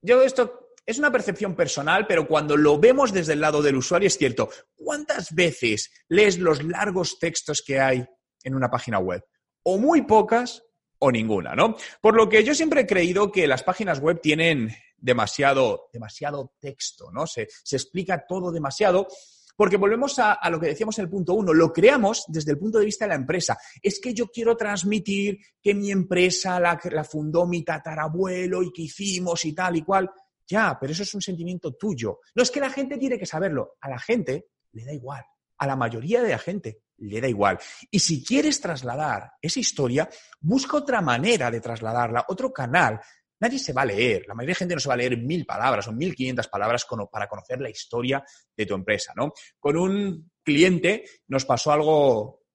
yo 0.00 0.22
esto 0.22 0.66
es 0.86 0.98
una 0.98 1.10
percepción 1.10 1.56
personal, 1.56 2.06
pero 2.06 2.28
cuando 2.28 2.56
lo 2.56 2.78
vemos 2.78 3.12
desde 3.12 3.32
el 3.32 3.40
lado 3.40 3.60
del 3.60 3.76
usuario 3.76 4.06
es 4.06 4.16
cierto. 4.16 4.48
¿Cuántas 4.76 5.34
veces 5.34 5.90
lees 6.08 6.38
los 6.38 6.62
largos 6.62 7.18
textos 7.18 7.62
que 7.62 7.80
hay 7.80 8.06
en 8.44 8.54
una 8.54 8.70
página 8.70 9.00
web? 9.00 9.24
O 9.64 9.78
muy 9.78 10.02
pocas 10.02 10.62
o 10.98 11.10
ninguna, 11.10 11.54
¿no? 11.54 11.76
Por 12.00 12.14
lo 12.14 12.28
que 12.28 12.44
yo 12.44 12.54
siempre 12.54 12.82
he 12.82 12.86
creído 12.86 13.32
que 13.32 13.48
las 13.48 13.64
páginas 13.64 13.98
web 13.98 14.20
tienen 14.20 14.74
demasiado, 14.96 15.88
demasiado 15.92 16.54
texto, 16.60 17.10
¿no? 17.12 17.26
Se, 17.26 17.48
se 17.64 17.76
explica 17.76 18.24
todo 18.26 18.52
demasiado 18.52 19.08
porque 19.56 19.76
volvemos 19.76 20.18
a, 20.18 20.38
lo 20.50 20.60
que 20.60 20.68
decíamos 20.68 20.98
en 20.98 21.04
el 21.04 21.10
punto 21.10 21.34
uno, 21.34 21.54
lo 21.54 21.72
creamos 21.72 22.24
desde 22.28 22.52
el 22.52 22.58
punto 22.58 22.78
de 22.78 22.84
vista 22.84 23.06
de 23.06 23.10
la 23.10 23.14
empresa. 23.14 23.58
Es 23.82 23.98
que 23.98 24.12
yo 24.12 24.26
quiero 24.28 24.56
transmitir 24.56 25.38
que 25.62 25.74
mi 25.74 25.90
empresa 25.90 26.60
la, 26.60 26.78
la 26.90 27.04
fundó 27.04 27.46
mi 27.46 27.64
tatarabuelo 27.64 28.62
y 28.62 28.72
que 28.72 28.82
hicimos 28.82 29.44
y 29.44 29.54
tal 29.54 29.76
y 29.76 29.82
cual. 29.82 30.10
Ya, 30.46 30.76
pero 30.78 30.92
eso 30.92 31.02
es 31.02 31.14
un 31.14 31.22
sentimiento 31.22 31.74
tuyo. 31.74 32.20
No 32.34 32.42
es 32.42 32.50
que 32.50 32.60
la 32.60 32.70
gente 32.70 32.98
tiene 32.98 33.18
que 33.18 33.26
saberlo. 33.26 33.76
A 33.80 33.88
la 33.88 33.98
gente 33.98 34.50
le 34.72 34.84
da 34.84 34.92
igual. 34.92 35.24
A 35.58 35.66
la 35.66 35.74
mayoría 35.74 36.22
de 36.22 36.30
la 36.30 36.38
gente 36.38 36.82
le 36.98 37.20
da 37.20 37.28
igual. 37.28 37.58
Y 37.90 37.98
si 37.98 38.24
quieres 38.24 38.60
trasladar 38.60 39.32
esa 39.40 39.60
historia, 39.60 40.08
busca 40.40 40.76
otra 40.76 41.00
manera 41.00 41.50
de 41.50 41.60
trasladarla, 41.60 42.26
otro 42.28 42.52
canal. 42.52 43.00
Nadie 43.40 43.58
se 43.58 43.72
va 43.72 43.82
a 43.82 43.86
leer, 43.86 44.24
la 44.26 44.34
mayoría 44.34 44.52
de 44.52 44.58
gente 44.58 44.74
no 44.74 44.80
se 44.80 44.88
va 44.88 44.94
a 44.94 44.98
leer 44.98 45.18
mil 45.18 45.44
palabras 45.44 45.86
o 45.88 45.92
mil 45.92 46.14
quinientas 46.14 46.48
palabras 46.48 46.86
para 47.10 47.28
conocer 47.28 47.60
la 47.60 47.70
historia 47.70 48.24
de 48.56 48.66
tu 48.66 48.74
empresa, 48.74 49.12
¿no? 49.14 49.32
Con 49.58 49.76
un 49.76 50.30
cliente 50.42 51.04
nos 51.28 51.44
pasó 51.44 51.72
algo 51.72 52.46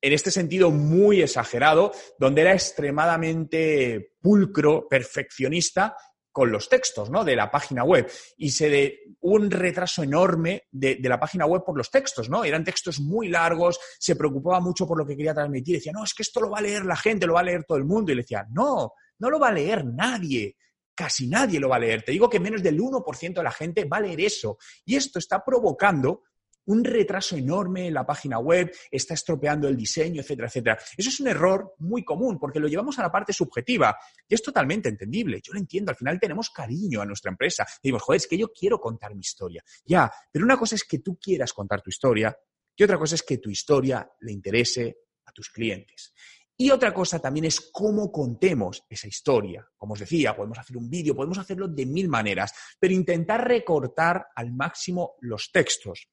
en 0.00 0.12
este 0.12 0.30
sentido 0.30 0.70
muy 0.70 1.22
exagerado, 1.22 1.92
donde 2.18 2.42
era 2.42 2.52
extremadamente 2.52 4.14
pulcro, 4.20 4.88
perfeccionista 4.88 5.96
con 6.34 6.50
los 6.50 6.68
textos 6.68 7.10
¿no? 7.10 7.24
de 7.24 7.36
la 7.36 7.50
página 7.50 7.84
web. 7.84 8.10
Y 8.36 8.50
se 8.50 8.68
de 8.68 9.00
un 9.20 9.50
retraso 9.50 10.02
enorme 10.02 10.64
de, 10.70 10.96
de, 10.96 11.08
la 11.08 11.20
página 11.20 11.46
web 11.46 11.62
por 11.64 11.76
los 11.76 11.90
textos, 11.90 12.28
¿no? 12.28 12.44
Eran 12.44 12.64
textos 12.64 12.98
muy 12.98 13.28
largos, 13.28 13.78
se 14.00 14.16
preocupaba 14.16 14.58
mucho 14.60 14.84
por 14.86 14.98
lo 14.98 15.06
que 15.06 15.16
quería 15.16 15.32
transmitir. 15.32 15.76
Decía, 15.76 15.92
no, 15.92 16.02
es 16.02 16.12
que 16.12 16.24
esto 16.24 16.40
lo 16.40 16.50
va 16.50 16.58
a 16.58 16.62
leer 16.62 16.84
la 16.84 16.96
gente, 16.96 17.26
lo 17.26 17.34
va 17.34 17.40
a 17.40 17.44
leer 17.44 17.64
todo 17.64 17.78
el 17.78 17.84
mundo. 17.84 18.10
Y 18.10 18.16
le 18.16 18.22
decía, 18.22 18.44
no, 18.50 18.94
no 19.18 19.30
lo 19.30 19.38
va 19.38 19.48
a 19.48 19.52
leer 19.52 19.84
nadie. 19.84 20.56
Casi 20.94 21.26
nadie 21.26 21.58
lo 21.58 21.68
va 21.68 21.76
a 21.76 21.80
leer. 21.80 22.02
Te 22.02 22.12
digo 22.12 22.28
que 22.28 22.38
menos 22.38 22.62
del 22.62 22.78
1% 22.78 23.34
de 23.34 23.42
la 23.42 23.50
gente 23.50 23.84
va 23.84 23.96
a 23.96 24.00
leer 24.00 24.20
eso. 24.20 24.58
Y 24.84 24.94
esto 24.94 25.18
está 25.18 25.44
provocando 25.44 26.22
un 26.66 26.84
retraso 26.84 27.36
enorme 27.36 27.88
en 27.88 27.94
la 27.94 28.06
página 28.06 28.38
web, 28.38 28.72
está 28.90 29.14
estropeando 29.14 29.68
el 29.68 29.76
diseño, 29.76 30.20
etcétera, 30.20 30.48
etcétera. 30.48 30.78
Eso 30.96 31.08
es 31.08 31.20
un 31.20 31.28
error 31.28 31.74
muy 31.78 32.04
común 32.04 32.38
porque 32.38 32.60
lo 32.60 32.68
llevamos 32.68 32.98
a 32.98 33.02
la 33.02 33.12
parte 33.12 33.32
subjetiva 33.32 33.96
y 34.26 34.34
es 34.34 34.42
totalmente 34.42 34.88
entendible. 34.88 35.40
Yo 35.42 35.52
lo 35.52 35.58
entiendo, 35.58 35.90
al 35.90 35.96
final 35.96 36.18
tenemos 36.18 36.50
cariño 36.50 37.00
a 37.00 37.06
nuestra 37.06 37.30
empresa. 37.30 37.64
Y 37.82 37.88
decimos, 37.88 38.02
joder, 38.02 38.16
es 38.16 38.26
que 38.26 38.38
yo 38.38 38.52
quiero 38.52 38.80
contar 38.80 39.14
mi 39.14 39.20
historia. 39.20 39.62
Ya, 39.84 40.10
pero 40.30 40.44
una 40.44 40.56
cosa 40.56 40.74
es 40.74 40.84
que 40.84 41.00
tú 41.00 41.18
quieras 41.18 41.52
contar 41.52 41.82
tu 41.82 41.90
historia 41.90 42.36
y 42.76 42.82
otra 42.82 42.98
cosa 42.98 43.14
es 43.14 43.22
que 43.22 43.38
tu 43.38 43.50
historia 43.50 44.08
le 44.20 44.32
interese 44.32 44.96
a 45.26 45.32
tus 45.32 45.50
clientes. 45.50 46.12
Y 46.56 46.70
otra 46.70 46.94
cosa 46.94 47.18
también 47.18 47.46
es 47.46 47.60
cómo 47.72 48.12
contemos 48.12 48.84
esa 48.88 49.08
historia. 49.08 49.66
Como 49.76 49.94
os 49.94 50.00
decía, 50.00 50.36
podemos 50.36 50.58
hacer 50.58 50.76
un 50.76 50.88
vídeo, 50.88 51.14
podemos 51.14 51.38
hacerlo 51.38 51.66
de 51.66 51.84
mil 51.84 52.08
maneras, 52.08 52.54
pero 52.78 52.94
intentar 52.94 53.46
recortar 53.46 54.28
al 54.36 54.52
máximo 54.52 55.16
los 55.20 55.50
textos. 55.50 56.08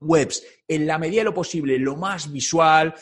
Webs, 0.00 0.44
en 0.68 0.86
la 0.86 0.98
medida 0.98 1.20
de 1.20 1.24
lo 1.24 1.34
posible, 1.34 1.78
lo 1.78 1.96
más 1.96 2.30
visual, 2.30 2.94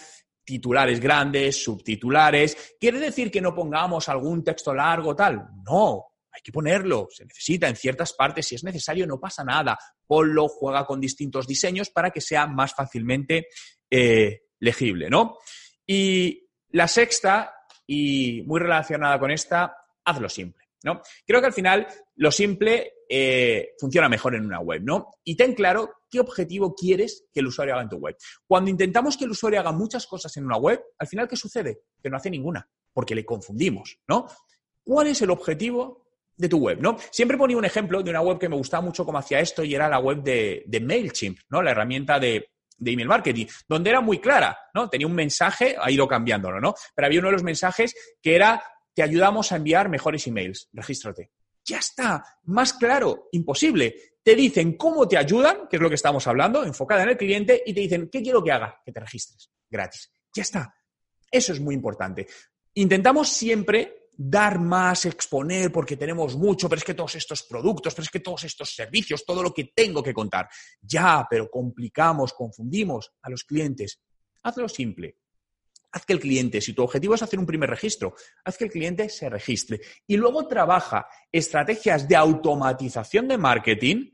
titulares 0.45 1.01
grandes, 1.01 1.63
subtitulares. 1.63 2.75
¿Quiere 2.79 2.99
decir 2.99 3.31
que 3.31 3.41
no 3.41 3.55
pongamos 3.55 4.09
algún 4.09 4.43
texto 4.43 4.75
largo 4.75 5.15
tal? 5.15 5.49
No, 5.65 6.11
hay 6.33 6.41
que 6.43 6.53
ponerlo, 6.53 7.09
se 7.11 7.25
necesita 7.25 7.69
en 7.69 7.77
ciertas 7.77 8.13
partes, 8.13 8.47
si 8.47 8.55
es 8.55 8.65
necesario, 8.65 9.07
no 9.07 9.21
pasa 9.21 9.45
nada. 9.45 9.79
Ponlo, 10.07 10.49
juega 10.49 10.85
con 10.87 11.01
distintos 11.01 11.47
diseños 11.47 11.91
para 11.91 12.11
que 12.11 12.21
sea 12.21 12.47
más 12.47 12.75
fácilmente 12.75 13.49
eh, 13.91 14.43
legible, 14.59 15.11
¿no? 15.11 15.39
Y 15.87 16.50
la 16.73 16.89
sexta, 16.89 17.55
y 17.87 18.43
muy 18.47 18.61
relacionada 18.61 19.19
con 19.19 19.33
esta, 19.33 19.77
hazlo 20.05 20.29
simple. 20.29 20.65
¿no? 20.85 21.03
Creo 21.27 21.41
que 21.41 21.47
al 21.47 21.53
final 21.53 21.87
lo 22.17 22.31
simple 22.31 22.93
eh, 23.09 23.71
funciona 23.79 24.09
mejor 24.09 24.37
en 24.37 24.47
una 24.47 24.61
web, 24.61 24.83
¿no? 24.85 25.11
Y 25.25 25.37
ten 25.37 25.55
claro 25.55 25.91
qué 26.09 26.21
objetivo 26.21 26.75
quieres 26.75 27.27
que 27.33 27.41
el 27.41 27.49
usuario 27.49 27.75
haga 27.75 27.83
en 27.83 27.89
tu 27.89 27.97
web. 27.97 28.17
Cuando 28.47 28.71
intentamos 28.71 29.17
que 29.17 29.25
el 29.25 29.33
usuario 29.33 29.61
haga 29.61 29.73
muchas 29.73 30.07
cosas 30.07 30.37
en 30.37 30.45
una 30.45 30.57
web, 30.57 30.81
al 30.99 31.09
final, 31.09 31.29
¿qué 31.29 31.37
sucede? 31.37 31.83
Que 32.03 32.09
no 32.09 32.17
hace 32.17 32.31
ninguna, 32.31 32.69
porque 32.93 33.15
le 33.15 33.25
confundimos, 33.25 33.99
¿no? 34.09 34.29
¿Cuál 34.85 35.09
es 35.09 35.21
el 35.23 35.31
objetivo 35.31 36.07
de 36.37 36.49
tu 36.49 36.59
web, 36.59 36.81
¿no? 36.81 36.97
Siempre 37.11 37.37
ponía 37.37 37.57
un 37.57 37.65
ejemplo 37.65 38.03
de 38.03 38.11
una 38.11 38.23
web 38.23 38.39
que 38.39 38.49
me 38.49 38.57
gustaba 38.57 38.83
mucho 38.83 39.05
cómo 39.05 39.19
hacía 39.19 39.41
esto 39.41 39.65
y 39.65 39.75
era 39.75 39.89
la 39.89 39.99
web 39.99 40.23
de, 40.23 40.63
de 40.67 40.81
MailChimp, 40.81 41.41
¿no? 41.51 41.61
La 41.61 41.73
herramienta 41.73 42.21
de, 42.21 42.51
de 42.81 42.93
email 42.93 43.09
marketing, 43.09 43.47
donde 43.69 43.91
era 43.91 44.01
muy 44.01 44.19
clara, 44.19 44.59
¿no? 44.75 44.89
Tenía 44.89 45.07
un 45.07 45.15
mensaje, 45.15 45.77
ha 45.81 45.91
ido 45.91 46.09
cambiándolo, 46.09 46.61
¿no? 46.61 46.75
Pero 46.95 47.07
había 47.07 47.21
uno 47.21 47.29
de 47.29 47.35
los 47.35 47.43
mensajes 47.43 47.95
que 48.21 48.35
era, 48.35 48.63
te 48.95 49.03
ayudamos 49.03 49.53
a 49.53 49.57
enviar 49.57 49.89
mejores 49.89 50.27
emails, 50.27 50.69
regístrate. 50.73 51.31
Ya 51.65 51.79
está, 51.79 52.25
más 52.45 52.73
claro, 52.73 53.29
imposible. 53.33 53.95
Te 54.23 54.35
dicen 54.35 54.77
cómo 54.77 55.07
te 55.07 55.17
ayudan, 55.17 55.69
que 55.69 55.77
es 55.77 55.83
lo 55.83 55.89
que 55.89 55.95
estamos 55.95 56.27
hablando, 56.27 56.65
enfocada 56.65 57.03
en 57.03 57.11
el 57.11 57.17
cliente, 57.17 57.63
y 57.65 57.73
te 57.75 57.81
dicen, 57.81 58.09
¿qué 58.11 58.23
quiero 58.23 58.43
que 58.43 58.53
haga? 58.53 58.81
Que 58.85 58.93
te 58.93 59.01
registres, 59.01 59.51
gratis. 59.69 60.11
Ya 60.35 60.43
está. 60.43 60.75
Eso 61.31 61.53
es 61.53 61.61
muy 61.61 61.75
importante. 61.75 62.27
Intentamos 62.75 63.29
siempre 63.29 64.00
dar 64.23 64.59
más, 64.59 65.07
exponer, 65.07 65.73
porque 65.73 65.97
tenemos 65.97 66.37
mucho, 66.37 66.69
pero 66.69 66.79
es 66.79 66.85
que 66.85 66.93
todos 66.93 67.15
estos 67.15 67.43
productos, 67.45 67.95
pero 67.95 68.05
es 68.05 68.11
que 68.11 68.21
todos 68.21 68.45
estos 68.45 68.75
servicios, 68.75 69.25
todo 69.25 69.43
lo 69.43 69.55
que 69.55 69.73
tengo 69.75 70.03
que 70.03 70.13
contar. 70.13 70.47
Ya, 70.83 71.27
pero 71.29 71.49
complicamos, 71.49 72.35
confundimos 72.35 73.13
a 73.23 73.31
los 73.31 73.45
clientes. 73.45 74.03
Hazlo 74.43 74.69
simple. 74.69 75.17
Haz 75.93 76.05
que 76.05 76.13
el 76.13 76.21
cliente, 76.21 76.61
si 76.61 76.75
tu 76.75 76.83
objetivo 76.83 77.15
es 77.15 77.23
hacer 77.23 77.39
un 77.39 77.47
primer 77.47 77.71
registro, 77.71 78.15
haz 78.45 78.59
que 78.59 78.65
el 78.65 78.71
cliente 78.71 79.09
se 79.09 79.31
registre. 79.31 79.81
Y 80.07 80.19
luego 80.19 80.47
trabaja 80.47 81.07
estrategias 81.33 82.07
de 82.07 82.17
automatización 82.17 83.27
de 83.27 83.39
marketing 83.39 84.11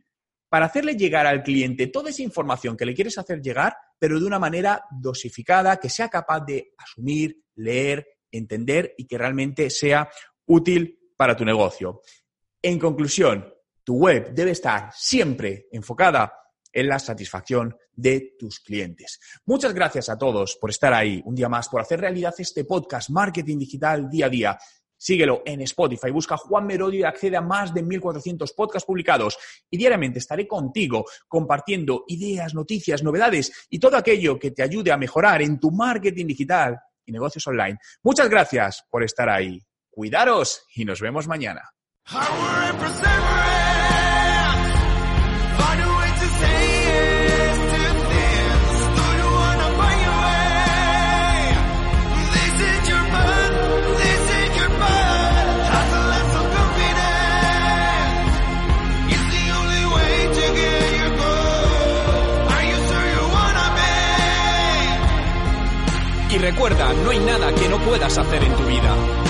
para 0.48 0.66
hacerle 0.66 0.94
llegar 0.94 1.26
al 1.26 1.42
cliente 1.42 1.88
toda 1.88 2.10
esa 2.10 2.22
información 2.22 2.76
que 2.76 2.86
le 2.86 2.94
quieres 2.94 3.18
hacer 3.18 3.42
llegar, 3.42 3.76
pero 3.98 4.20
de 4.20 4.26
una 4.26 4.38
manera 4.38 4.84
dosificada, 4.88 5.78
que 5.78 5.90
sea 5.90 6.08
capaz 6.08 6.44
de 6.46 6.72
asumir, 6.78 7.42
leer, 7.56 8.06
entender 8.30 8.94
y 8.96 9.06
que 9.06 9.18
realmente 9.18 9.70
sea 9.70 10.08
útil 10.46 10.98
para 11.16 11.36
tu 11.36 11.44
negocio. 11.44 12.02
En 12.62 12.78
conclusión, 12.78 13.52
tu 13.84 13.96
web 13.96 14.32
debe 14.34 14.50
estar 14.50 14.90
siempre 14.94 15.68
enfocada 15.70 16.32
en 16.72 16.88
la 16.88 16.98
satisfacción 16.98 17.74
de 17.92 18.34
tus 18.38 18.60
clientes. 18.60 19.18
Muchas 19.46 19.72
gracias 19.72 20.08
a 20.08 20.18
todos 20.18 20.58
por 20.60 20.70
estar 20.70 20.92
ahí 20.92 21.22
un 21.24 21.34
día 21.34 21.48
más, 21.48 21.68
por 21.68 21.80
hacer 21.80 22.00
realidad 22.00 22.34
este 22.36 22.64
podcast 22.64 23.08
Marketing 23.10 23.58
Digital 23.58 24.10
Día 24.10 24.26
a 24.26 24.28
Día. 24.28 24.58
Síguelo 24.98 25.42
en 25.44 25.60
Spotify, 25.62 26.10
busca 26.10 26.36
Juan 26.36 26.66
Merodio 26.66 27.00
y 27.00 27.04
accede 27.04 27.36
a 27.36 27.40
más 27.40 27.72
de 27.72 27.84
1.400 27.84 28.54
podcasts 28.54 28.86
publicados. 28.86 29.38
Y 29.70 29.76
diariamente 29.76 30.18
estaré 30.18 30.46
contigo 30.46 31.04
compartiendo 31.28 32.04
ideas, 32.08 32.54
noticias, 32.54 33.02
novedades 33.02 33.66
y 33.70 33.78
todo 33.78 33.96
aquello 33.96 34.38
que 34.38 34.50
te 34.50 34.62
ayude 34.62 34.92
a 34.92 34.96
mejorar 34.96 35.42
en 35.42 35.58
tu 35.60 35.70
marketing 35.70 36.26
digital 36.26 36.78
y 37.06 37.12
negocios 37.12 37.46
online. 37.46 37.78
Muchas 38.02 38.28
gracias 38.28 38.84
por 38.90 39.02
estar 39.02 39.28
ahí. 39.28 39.60
Cuidaros 39.90 40.64
y 40.74 40.84
nos 40.84 41.00
vemos 41.00 41.26
mañana. 41.26 41.62
Puedas 67.86 68.18
hacer 68.18 68.42
en 68.42 68.56
tu 68.56 68.64
vida. 68.64 69.25